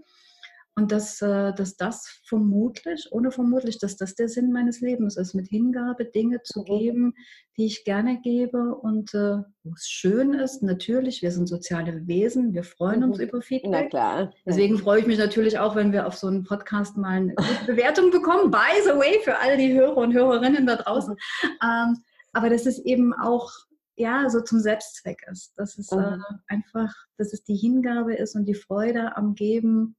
[0.77, 5.33] Und dass, äh, dass das vermutlich, ohne vermutlich, dass das der Sinn meines Lebens ist,
[5.33, 6.65] mit Hingabe Dinge zu mhm.
[6.65, 7.13] geben,
[7.57, 10.61] die ich gerne gebe und äh, wo es schön ist.
[10.61, 13.23] Natürlich, wir sind soziale Wesen, wir freuen uns mhm.
[13.23, 13.71] über Feedback.
[13.71, 14.31] Na klar.
[14.45, 17.35] Deswegen freue ich mich natürlich auch, wenn wir auf so einen Podcast mal eine
[17.65, 18.51] Bewertung bekommen.
[18.51, 21.15] By the way, für alle die Hörer und Hörerinnen da draußen.
[21.63, 23.51] Ähm, aber das ist eben auch
[23.95, 25.53] ja, so zum Selbstzweck ist.
[25.57, 26.03] Dass es mhm.
[26.03, 29.95] äh, einfach, dass es die Hingabe ist und die Freude am Geben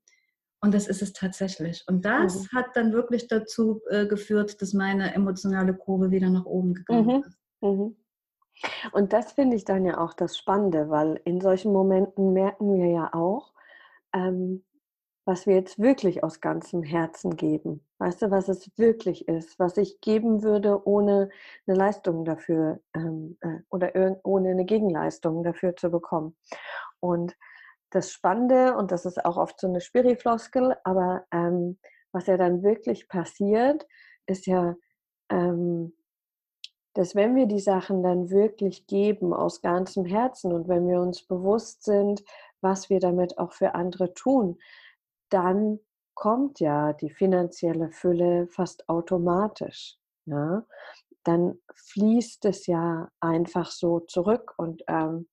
[0.60, 1.84] und das ist es tatsächlich.
[1.86, 2.56] Und das mhm.
[2.56, 7.24] hat dann wirklich dazu äh, geführt, dass meine emotionale Kurve wieder nach oben gegangen mhm.
[7.24, 7.38] ist.
[7.60, 7.96] Mhm.
[8.92, 12.88] Und das finde ich dann ja auch das Spannende, weil in solchen Momenten merken wir
[12.88, 13.52] ja auch,
[14.12, 14.64] ähm,
[15.24, 17.86] was wir jetzt wirklich aus ganzem Herzen geben.
[17.98, 21.28] Weißt du, was es wirklich ist, was ich geben würde, ohne
[21.66, 23.92] eine Leistung dafür ähm, äh, oder
[24.24, 26.34] ohne eine Gegenleistung dafür zu bekommen.
[27.00, 27.36] Und
[27.90, 31.78] das Spannende, und das ist auch oft so eine Spirifloskel, aber ähm,
[32.12, 33.86] was ja dann wirklich passiert,
[34.26, 34.76] ist ja,
[35.30, 35.94] ähm,
[36.94, 41.22] dass wenn wir die Sachen dann wirklich geben aus ganzem Herzen und wenn wir uns
[41.22, 42.24] bewusst sind,
[42.60, 44.58] was wir damit auch für andere tun,
[45.30, 45.78] dann
[46.14, 49.96] kommt ja die finanzielle Fülle fast automatisch.
[50.24, 50.64] Ja?
[51.22, 55.28] Dann fließt es ja einfach so zurück und ähm,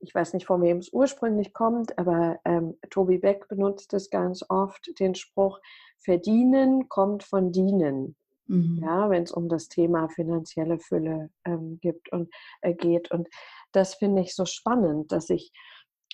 [0.00, 4.44] ich weiß nicht, von wem es ursprünglich kommt, aber ähm, Tobi Beck benutzt es ganz
[4.48, 5.60] oft, den Spruch,
[5.98, 8.16] verdienen kommt von dienen.
[8.46, 8.80] Mhm.
[8.82, 12.30] Ja, wenn es um das Thema finanzielle Fülle ähm, gibt und
[12.62, 13.10] äh, geht.
[13.10, 13.28] Und
[13.72, 15.52] das finde ich so spannend, dass ich,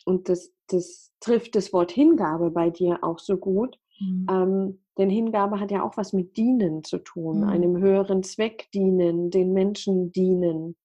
[0.05, 3.79] und das, das trifft das Wort Hingabe bei dir auch so gut.
[4.01, 4.27] Mhm.
[4.31, 7.49] Ähm, denn Hingabe hat ja auch was mit Dienen zu tun, mhm.
[7.49, 10.77] einem höheren Zweck dienen, den Menschen dienen.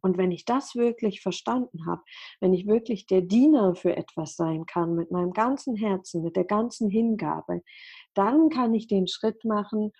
[0.00, 2.02] Und wenn ich das wirklich verstanden habe,
[2.40, 6.44] wenn ich wirklich der Diener für etwas sein kann, mit meinem ganzen Herzen, mit der
[6.44, 7.62] ganzen Hingabe,
[8.14, 9.92] dann kann ich den Schritt machen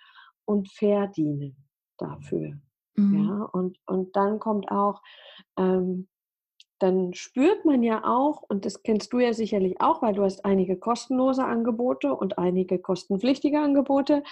[0.45, 1.55] und verdienen
[1.97, 2.59] dafür.
[2.95, 3.27] Mhm.
[3.27, 5.01] Ja, und, und dann kommt auch,
[5.57, 6.07] ähm,
[6.79, 10.45] dann spürt man ja auch, und das kennst du ja sicherlich auch, weil du hast
[10.45, 14.23] einige kostenlose Angebote und einige kostenpflichtige Angebote.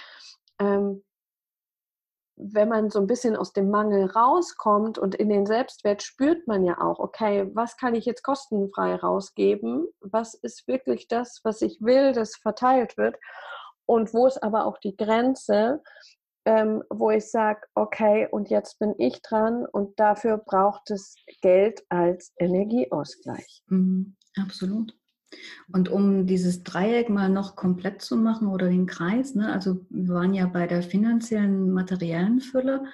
[0.58, 1.04] Ähm,
[2.42, 6.64] wenn man so ein bisschen aus dem Mangel rauskommt und in den Selbstwert spürt man
[6.64, 9.88] ja auch, okay, was kann ich jetzt kostenfrei rausgeben?
[10.00, 13.16] Was ist wirklich das, was ich will, das verteilt wird?
[13.86, 15.82] Und wo ist aber auch die Grenze,
[16.44, 21.82] ähm, wo ich sage, okay, und jetzt bin ich dran und dafür braucht es Geld
[21.88, 23.62] als Energieausgleich.
[23.66, 24.94] Mhm, absolut.
[25.72, 30.14] Und um dieses Dreieck mal noch komplett zu machen oder den Kreis, ne, also wir
[30.14, 32.84] waren ja bei der finanziellen, materiellen Fülle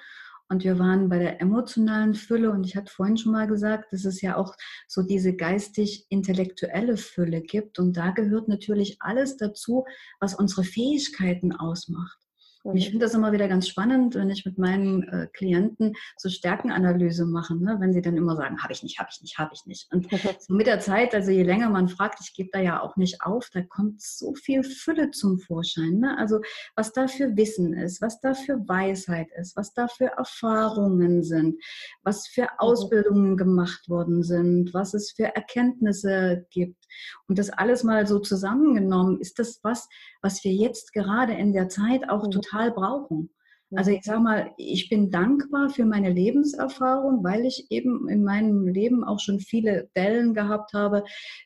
[0.49, 4.05] und wir waren bei der emotionalen Fülle und ich hatte vorhin schon mal gesagt, dass
[4.05, 4.55] es ja auch
[4.87, 9.85] so diese geistig-intellektuelle Fülle gibt und da gehört natürlich alles dazu,
[10.19, 12.26] was unsere Fähigkeiten ausmacht.
[12.63, 16.29] Und ich finde das immer wieder ganz spannend, wenn ich mit meinen äh, Klienten so
[16.29, 17.77] Stärkenanalyse mache, ne?
[17.79, 19.91] wenn sie dann immer sagen, habe ich nicht, habe ich nicht, habe ich nicht.
[19.91, 20.07] Und
[20.39, 23.21] so mit der Zeit, also je länger man fragt, ich gebe da ja auch nicht
[23.21, 25.99] auf, da kommt so viel Fülle zum Vorschein.
[25.99, 26.17] Ne?
[26.17, 26.41] Also
[26.75, 31.61] was da für Wissen ist, was da für Weisheit ist, was da für Erfahrungen sind,
[32.03, 36.85] was für Ausbildungen gemacht worden sind, was es für Erkenntnisse gibt.
[37.27, 39.87] Und das alles mal so zusammengenommen, ist das was,
[40.21, 42.31] was wir jetzt gerade in der Zeit auch mhm.
[42.57, 43.29] Total brauchen.
[43.75, 48.65] Also ich sage mal, ich bin dankbar für meine Lebenserfahrung, weil ich eben in meinem
[48.65, 51.03] Leben auch schon viele Dellen gehabt habe,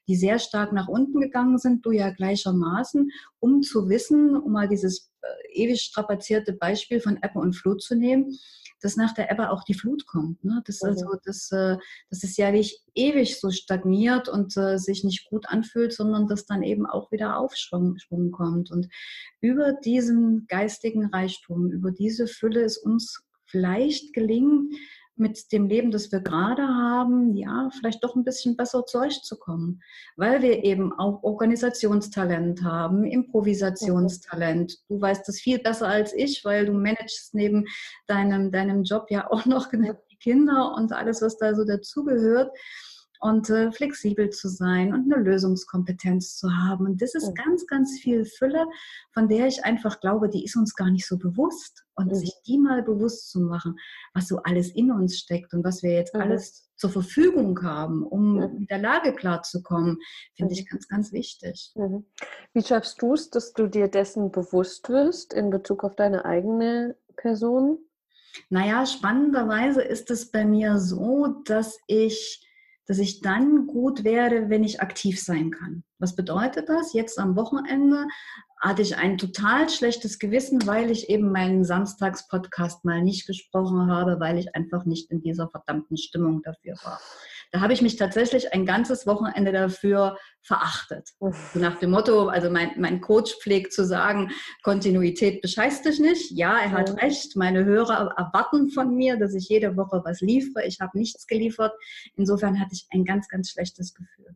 [0.08, 4.68] die sehr stark nach unten gegangen sind, du ja gleichermaßen, um zu wissen, um mal
[4.68, 8.38] dieses äh, ewig strapazierte Beispiel von Ebbe und Flut zu nehmen,
[8.82, 10.44] dass nach der Ebbe auch die Flut kommt.
[10.44, 10.62] Ne?
[10.66, 10.90] Das, mhm.
[10.90, 11.78] also, das, äh,
[12.10, 16.46] das ist ja nicht ewig so stagniert und äh, sich nicht gut anfühlt, sondern dass
[16.46, 18.72] dann eben auch wieder Aufschwung Schwung kommt.
[18.72, 18.88] Und
[19.40, 24.72] über diesen geistigen Reichtum, über diese Fülle ist uns vielleicht gelingen,
[25.16, 29.82] mit dem Leben, das wir gerade haben, ja, vielleicht doch ein bisschen besser zurechtzukommen,
[30.16, 34.78] weil wir eben auch Organisationstalent haben, Improvisationstalent.
[34.90, 37.66] Du weißt das viel besser als ich, weil du managst neben
[38.08, 42.52] deinem, deinem Job ja auch noch die Kinder und alles, was da so dazugehört
[43.22, 46.88] und äh, flexibel zu sein und eine Lösungskompetenz zu haben.
[46.88, 47.36] Und das ist mhm.
[47.36, 48.66] ganz, ganz viel Fülle,
[49.14, 51.86] von der ich einfach glaube, die ist uns gar nicht so bewusst.
[51.94, 52.16] Und mhm.
[52.16, 53.78] sich die mal bewusst zu machen,
[54.16, 56.22] was so alles in uns steckt und was wir jetzt mhm.
[56.22, 60.00] alles zur Verfügung haben, um mit der Lage klarzukommen,
[60.36, 60.70] finde ich mhm.
[60.72, 61.72] ganz, ganz wichtig.
[61.76, 62.06] Mhm.
[62.54, 66.98] Wie schaffst du es, dass du dir dessen bewusst wirst in Bezug auf deine eigene
[67.18, 67.78] Person?
[68.50, 72.48] Naja, spannenderweise ist es bei mir so, dass ich
[72.92, 75.86] dass ich dann gut werde, wenn ich aktiv sein kann.
[75.98, 76.92] Was bedeutet das?
[76.92, 78.06] Jetzt am Wochenende
[78.60, 84.20] hatte ich ein total schlechtes Gewissen, weil ich eben meinen Samstagspodcast mal nicht gesprochen habe,
[84.20, 87.00] weil ich einfach nicht in dieser verdammten Stimmung dafür war.
[87.52, 91.10] Da habe ich mich tatsächlich ein ganzes Wochenende dafür verachtet.
[91.20, 94.32] So nach dem Motto, also mein, mein Coach pflegt zu sagen,
[94.64, 96.32] Kontinuität bescheißt dich nicht.
[96.32, 97.36] Ja, er hat recht.
[97.36, 100.66] Meine Hörer erwarten von mir, dass ich jede Woche was liefere.
[100.66, 101.74] Ich habe nichts geliefert.
[102.16, 104.36] Insofern hatte ich ein ganz, ganz schlechtes Gefühl.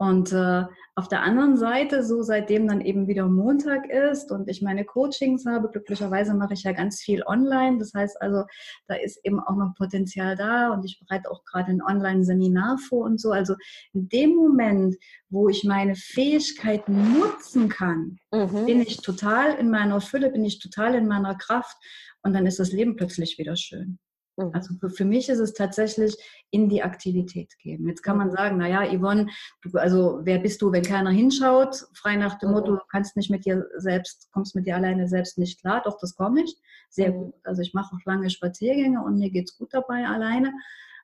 [0.00, 4.62] Und äh, auf der anderen Seite, so seitdem dann eben wieder Montag ist und ich
[4.62, 7.76] meine Coachings habe, glücklicherweise mache ich ja ganz viel online.
[7.76, 8.44] Das heißt also,
[8.88, 13.04] da ist eben auch noch Potenzial da und ich bereite auch gerade ein Online-Seminar vor
[13.04, 13.30] und so.
[13.30, 13.56] Also
[13.92, 14.96] in dem Moment,
[15.28, 18.64] wo ich meine Fähigkeiten nutzen kann, mhm.
[18.64, 21.76] bin ich total in meiner Fülle, bin ich total in meiner Kraft
[22.22, 23.98] und dann ist das Leben plötzlich wieder schön.
[24.40, 24.54] Mhm.
[24.54, 26.16] Also für, für, mich ist es tatsächlich
[26.50, 27.86] in die Aktivität gehen.
[27.86, 28.32] Jetzt kann man mhm.
[28.32, 29.28] sagen, naja, Yvonne,
[29.62, 31.86] du, also wer bist du, wenn keiner hinschaut?
[31.92, 35.36] Frei nach dem Motto, du kannst nicht mit dir selbst, kommst mit dir alleine selbst
[35.36, 35.82] nicht klar.
[35.84, 36.56] Doch, das komme ich.
[36.88, 37.34] Sehr gut.
[37.44, 40.52] Also ich mache auch lange Spaziergänge und mir geht es gut dabei alleine.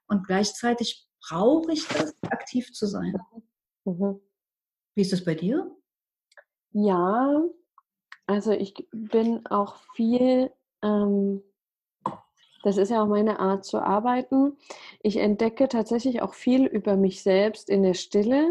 [0.08, 3.16] Und gleichzeitig brauche ich das, aktiv zu sein.
[3.84, 4.20] Mhm.
[4.94, 5.70] Wie ist das bei dir?
[6.72, 7.42] Ja,
[8.26, 10.50] also ich bin auch viel
[10.82, 11.42] ähm,
[12.66, 14.56] das ist ja auch meine Art zu arbeiten.
[15.00, 18.44] Ich entdecke tatsächlich auch viel über mich selbst in der Stille,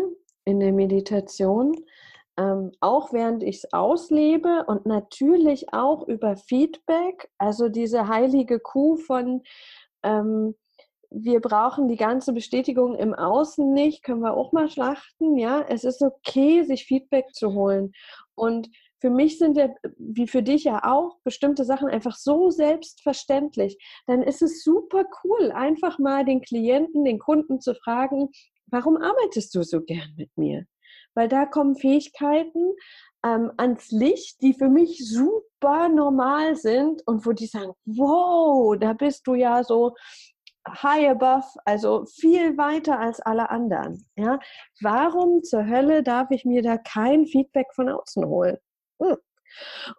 [0.46, 1.76] in der Meditation,
[2.38, 8.96] ähm, auch während ich es auslebe und natürlich auch über Feedback, also diese heilige Kuh
[8.96, 9.42] von
[10.02, 10.56] ähm,
[11.10, 15.62] wir brauchen die ganze Bestätigung im Außen nicht, können wir auch mal schlachten, ja.
[15.68, 17.92] Es ist okay, sich Feedback zu holen.
[18.34, 23.78] Und für mich sind ja, wie für dich ja auch, bestimmte Sachen einfach so selbstverständlich.
[24.08, 28.30] Dann ist es super cool, einfach mal den Klienten, den Kunden zu fragen,
[28.68, 30.66] warum arbeitest du so gern mit mir?
[31.14, 32.74] Weil da kommen Fähigkeiten
[33.26, 38.94] ähm, ans Licht, die für mich super normal sind und wo die sagen, wow, da
[38.94, 39.96] bist du ja so
[40.68, 44.06] high above, also viel weiter als alle anderen.
[44.16, 44.40] Ja?
[44.82, 48.58] Warum zur Hölle darf ich mir da kein Feedback von außen holen?
[49.02, 49.18] Hm.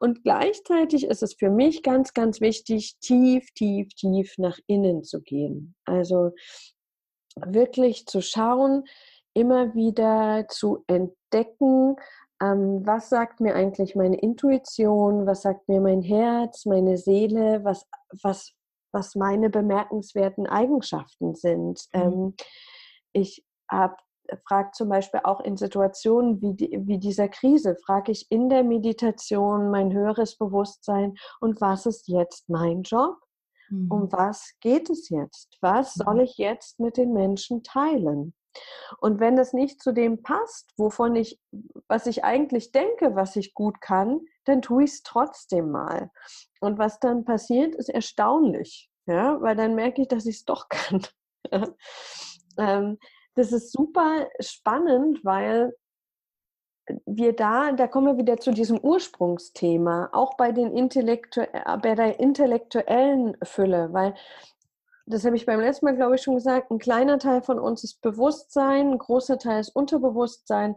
[0.00, 5.22] Und gleichzeitig ist es für mich ganz, ganz wichtig, tief, tief, tief nach innen zu
[5.22, 5.74] gehen.
[5.84, 6.32] Also
[7.36, 8.84] wirklich zu schauen,
[9.34, 11.96] immer wieder zu entdecken,
[12.42, 17.86] ähm, was sagt mir eigentlich meine Intuition, was sagt mir mein Herz, meine Seele, was,
[18.22, 18.52] was,
[18.92, 21.86] was meine bemerkenswerten Eigenschaften sind.
[21.94, 22.00] Mhm.
[22.00, 22.34] Ähm,
[23.12, 23.96] ich habe
[24.46, 28.62] frage zum Beispiel auch in Situationen wie, die, wie dieser Krise, frage ich in der
[28.64, 33.16] Meditation mein höheres Bewusstsein und was ist jetzt mein Job?
[33.68, 33.90] Mhm.
[33.90, 35.56] Um was geht es jetzt?
[35.60, 36.20] Was soll mhm.
[36.20, 38.34] ich jetzt mit den Menschen teilen?
[39.00, 41.38] Und wenn das nicht zu dem passt, wovon ich,
[41.88, 46.10] was ich eigentlich denke, was ich gut kann, dann tue ich es trotzdem mal.
[46.60, 50.68] Und was dann passiert, ist erstaunlich, ja, weil dann merke ich, dass ich es doch
[50.68, 51.02] kann.
[52.58, 52.98] ähm,
[53.36, 55.74] das ist super spannend, weil
[57.04, 61.94] wir da, da kommen wir wieder zu diesem Ursprungsthema, auch bei, den Intellektu äh, bei
[61.94, 64.14] der intellektuellen Fülle, weil
[65.06, 67.84] das habe ich beim letzten Mal, glaube ich, schon gesagt, ein kleiner Teil von uns
[67.84, 70.76] ist Bewusstsein, ein großer Teil ist Unterbewusstsein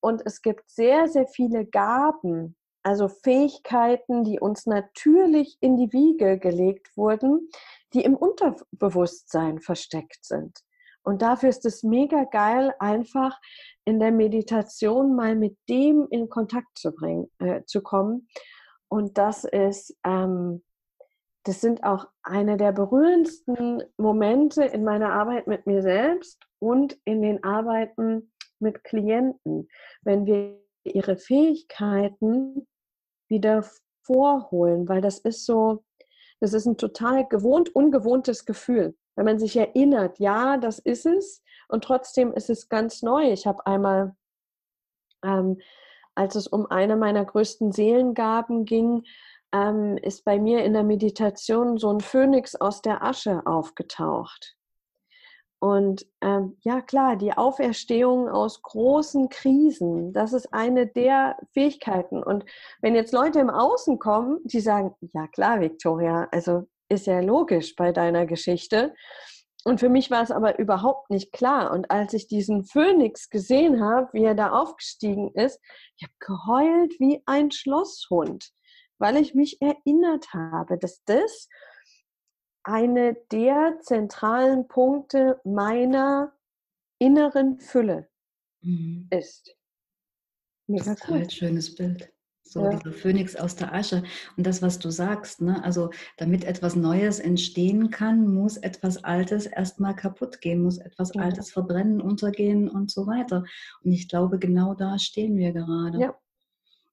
[0.00, 6.38] und es gibt sehr, sehr viele Gaben, also Fähigkeiten, die uns natürlich in die Wiege
[6.38, 7.48] gelegt wurden,
[7.92, 10.64] die im Unterbewusstsein versteckt sind.
[11.04, 13.38] Und dafür ist es mega geil, einfach
[13.84, 18.28] in der Meditation mal mit dem in Kontakt zu bringen, äh, zu kommen.
[18.88, 20.62] Und das ist, ähm,
[21.44, 27.20] das sind auch eine der berührendsten Momente in meiner Arbeit mit mir selbst und in
[27.20, 29.68] den Arbeiten mit Klienten,
[30.02, 32.66] wenn wir ihre Fähigkeiten
[33.28, 33.64] wieder
[34.02, 35.84] vorholen, weil das ist so,
[36.40, 38.94] Das ist ein total gewohnt, ungewohntes Gefühl.
[39.16, 43.30] Wenn man sich erinnert, ja, das ist es, und trotzdem ist es ganz neu.
[43.30, 44.14] Ich habe einmal,
[45.24, 45.60] ähm,
[46.14, 49.04] als es um eine meiner größten Seelengaben ging,
[49.52, 54.56] ähm, ist bei mir in der Meditation so ein Phönix aus der Asche aufgetaucht.
[55.60, 62.22] Und ähm, ja, klar, die Auferstehung aus großen Krisen, das ist eine der Fähigkeiten.
[62.22, 62.44] Und
[62.82, 67.76] wenn jetzt Leute im Außen kommen, die sagen, ja klar, Victoria, also ist ja logisch
[67.76, 68.94] bei deiner Geschichte.
[69.64, 71.72] Und für mich war es aber überhaupt nicht klar.
[71.72, 75.58] Und als ich diesen Phönix gesehen habe, wie er da aufgestiegen ist,
[75.96, 78.52] ich habe geheult wie ein Schlosshund,
[78.98, 81.48] weil ich mich erinnert habe, dass das
[82.62, 86.34] eine der zentralen Punkte meiner
[86.98, 88.08] inneren Fülle
[88.62, 89.08] mhm.
[89.10, 89.56] ist.
[90.66, 91.18] Mega das ist cool.
[91.18, 92.13] ein schönes Bild.
[92.54, 92.70] So ja.
[92.78, 94.04] dieser Phönix aus der Asche.
[94.36, 95.64] Und das, was du sagst, ne?
[95.64, 101.22] also damit etwas Neues entstehen kann, muss etwas Altes erstmal kaputt gehen, muss etwas ja.
[101.22, 103.42] Altes verbrennen, untergehen und so weiter.
[103.82, 105.98] Und ich glaube, genau da stehen wir gerade.
[105.98, 106.14] Ja.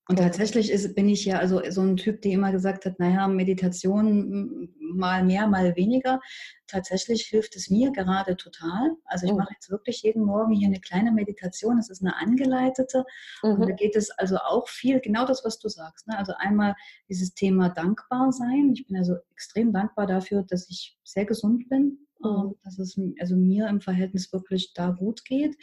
[0.09, 3.27] Und tatsächlich ist, bin ich ja also so ein Typ, der immer gesagt hat, naja,
[3.27, 6.19] Meditation mal mehr, mal weniger.
[6.67, 8.91] Tatsächlich hilft es mir gerade total.
[9.05, 9.39] Also ich mhm.
[9.39, 11.77] mache jetzt wirklich jeden Morgen hier eine kleine Meditation.
[11.77, 13.05] Es ist eine angeleitete.
[13.43, 13.51] Mhm.
[13.51, 16.07] Und da geht es also auch viel, genau das, was du sagst.
[16.07, 16.17] Ne?
[16.17, 16.75] Also einmal
[17.09, 18.71] dieses Thema dankbar sein.
[18.73, 22.07] Ich bin also extrem dankbar dafür, dass ich sehr gesund bin.
[22.23, 22.55] Mhm.
[22.63, 25.57] Dass es also mir im Verhältnis wirklich da gut geht.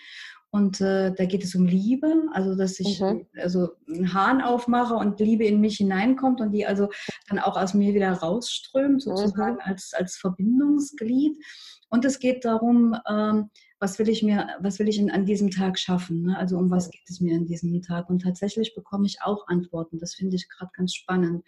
[0.51, 3.27] Und äh, da geht es um Liebe, also dass ich mhm.
[3.37, 6.89] also einen Hahn aufmache und Liebe in mich hineinkommt und die also
[7.29, 9.61] dann auch aus mir wieder rausströmt, sozusagen mhm.
[9.65, 11.37] als, als Verbindungsglied.
[11.91, 15.51] Und es geht darum, ähm, was will ich mir, was will ich in, an diesem
[15.51, 16.23] Tag schaffen?
[16.23, 16.37] Ne?
[16.37, 18.11] Also um was geht es mir an diesem Tag?
[18.11, 19.99] Und tatsächlich bekomme ich auch Antworten.
[19.99, 21.45] Das finde ich gerade ganz spannend.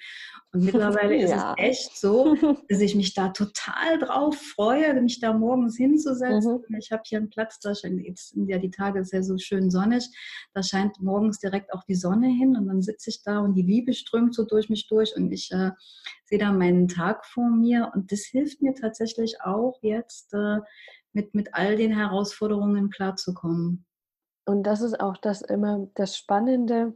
[0.52, 1.24] Und mittlerweile ja.
[1.24, 2.36] ist es echt so,
[2.68, 6.62] dass ich mich da total drauf freue, mich da morgens hinzusetzen.
[6.68, 6.76] Mhm.
[6.76, 9.70] Ich habe hier einen Platz, da scheint jetzt sind ja die Tage sehr so schön
[9.70, 10.08] sonnig.
[10.54, 13.62] Da scheint morgens direkt auch die Sonne hin und dann sitze ich da und die
[13.62, 15.70] Liebe strömt so durch mich durch und ich äh,
[16.24, 20.58] sehe da meinen Tag vor mir und das hilft mir tatsächlich auch jetzt äh,
[21.12, 23.84] mit, mit all den Herausforderungen klarzukommen.
[24.46, 26.94] Und das ist auch das immer das Spannende,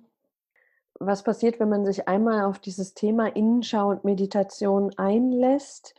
[1.01, 5.95] was passiert, wenn man sich einmal auf dieses Thema Innenschau und Meditation einlässt,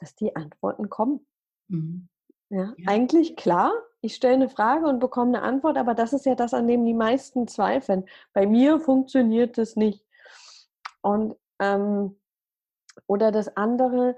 [0.00, 1.26] dass die Antworten kommen.
[1.68, 2.08] Mhm.
[2.48, 6.26] Ja, ja, eigentlich klar, ich stelle eine Frage und bekomme eine Antwort, aber das ist
[6.26, 8.04] ja das, an dem die meisten zweifeln.
[8.32, 10.04] Bei mir funktioniert das nicht.
[11.02, 12.16] Und ähm,
[13.06, 14.16] oder das andere,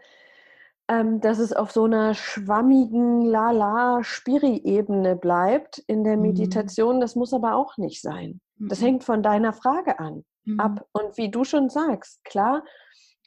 [0.88, 6.22] ähm, dass es auf so einer schwammigen Lala-Spiri-Ebene bleibt in der mhm.
[6.22, 7.01] Meditation.
[7.01, 8.40] Das muss aber auch nicht sein.
[8.57, 8.85] Das mhm.
[8.85, 10.61] hängt von deiner Frage an mhm.
[10.61, 10.87] ab.
[10.92, 12.64] Und wie du schon sagst, klar,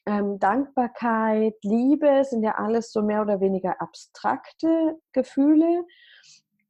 [0.07, 5.85] ähm, Dankbarkeit, Liebe sind ja alles so mehr oder weniger abstrakte Gefühle.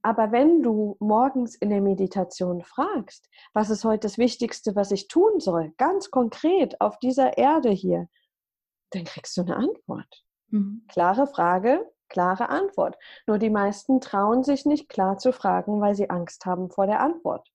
[0.04, 5.08] Aber wenn du morgens in der Meditation fragst, was ist heute das Wichtigste, was ich
[5.08, 8.10] tun soll, ganz konkret auf dieser Erde hier,
[8.90, 10.26] dann kriegst du eine Antwort.
[10.52, 10.84] Mhm.
[10.88, 12.98] Klare Frage, klare Antwort.
[13.26, 17.00] Nur die meisten trauen sich nicht klar zu fragen, weil sie Angst haben vor der
[17.00, 17.50] Antwort.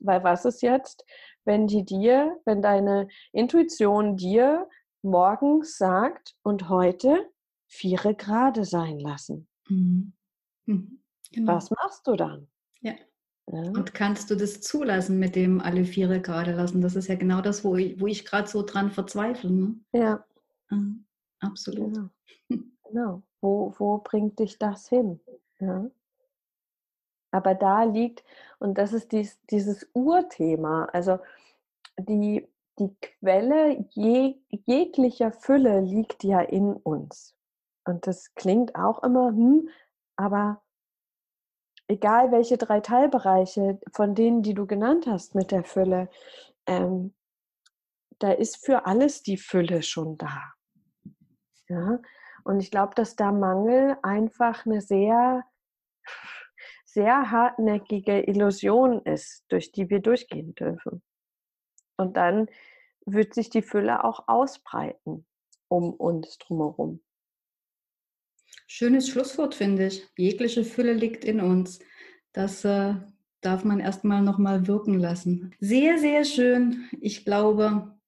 [0.00, 1.04] Weil was ist jetzt,
[1.44, 4.68] wenn die dir, wenn deine Intuition dir
[5.02, 7.30] morgens sagt und heute
[7.68, 9.48] vier Grade sein lassen?
[9.68, 10.12] Mhm.
[10.66, 11.02] Mhm.
[11.32, 11.54] Genau.
[11.54, 12.48] Was machst du dann?
[12.80, 12.94] Ja.
[13.46, 13.62] ja.
[13.70, 16.82] Und kannst du das zulassen mit dem alle Viere gerade lassen?
[16.82, 19.50] Das ist ja genau das, wo ich, wo ich gerade so dran verzweifle.
[19.50, 19.74] Ne?
[19.92, 20.24] Ja.
[20.70, 21.06] Mhm.
[21.42, 21.94] Absolut.
[21.94, 22.08] Genau.
[22.88, 23.22] genau.
[23.40, 25.20] Wo, wo bringt dich das hin?
[25.58, 25.90] Ja.
[27.32, 28.24] Aber da liegt,
[28.58, 31.18] und das ist dies, dieses Urthema, also
[31.98, 32.46] die,
[32.78, 37.34] die Quelle je, jeglicher Fülle liegt ja in uns.
[37.84, 39.68] Und das klingt auch immer, hm,
[40.16, 40.62] aber
[41.88, 46.08] egal welche drei Teilbereiche von denen, die du genannt hast mit der Fülle,
[46.66, 47.14] ähm,
[48.18, 50.54] da ist für alles die Fülle schon da.
[51.72, 52.00] Ja?
[52.44, 55.44] Und ich glaube, dass da Mangel einfach eine sehr,
[56.84, 61.02] sehr hartnäckige Illusion ist, durch die wir durchgehen dürfen.
[61.96, 62.48] Und dann
[63.06, 65.26] wird sich die Fülle auch ausbreiten
[65.68, 67.00] um uns drumherum.
[68.66, 70.06] Schönes Schlusswort, finde ich.
[70.16, 71.78] Jegliche Fülle liegt in uns.
[72.32, 72.94] Das äh,
[73.40, 75.54] darf man erstmal nochmal wirken lassen.
[75.60, 76.88] Sehr, sehr schön.
[77.00, 77.98] Ich glaube,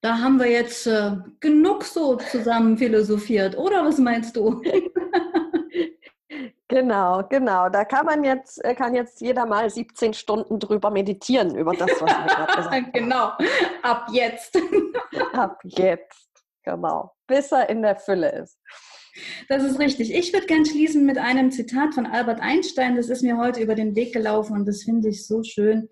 [0.00, 4.62] da haben wir jetzt äh, genug so zusammen philosophiert, oder was meinst du?
[6.68, 7.70] Genau, genau.
[7.70, 11.90] Da kann man jetzt, äh, kann jetzt jeder mal 17 Stunden drüber meditieren, über das,
[12.00, 12.92] was wir gerade gesagt haben.
[12.92, 13.32] Genau,
[13.82, 14.54] ab jetzt.
[15.32, 16.28] ab jetzt,
[16.62, 17.14] genau.
[17.26, 18.58] bis er in der Fülle ist.
[19.48, 20.14] Das ist richtig.
[20.14, 22.96] Ich würde gern schließen mit einem Zitat von Albert Einstein.
[22.96, 25.88] Das ist mir heute über den Weg gelaufen und das finde ich so schön.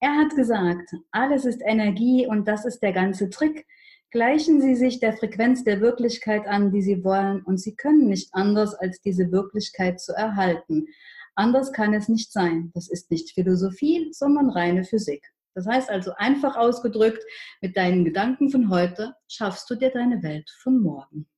[0.00, 3.66] Er hat gesagt, alles ist Energie und das ist der ganze Trick.
[4.10, 8.30] Gleichen Sie sich der Frequenz der Wirklichkeit an, die Sie wollen, und Sie können nicht
[8.32, 10.86] anders, als diese Wirklichkeit zu erhalten.
[11.34, 12.70] Anders kann es nicht sein.
[12.74, 15.26] Das ist nicht Philosophie, sondern reine Physik.
[15.54, 17.22] Das heißt also einfach ausgedrückt,
[17.60, 21.28] mit deinen Gedanken von heute schaffst du dir deine Welt von morgen.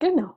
[0.00, 0.36] Genau.